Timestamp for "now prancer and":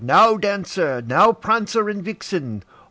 1.05-2.03